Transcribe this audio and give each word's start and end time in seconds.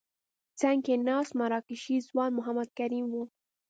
څنګ 0.59 0.77
کې 0.85 0.95
ناست 1.07 1.31
مراکشي 1.39 1.95
ځوان 2.07 2.29
محمد 2.37 2.69
کریم 2.79 3.05
وو. 3.09 3.23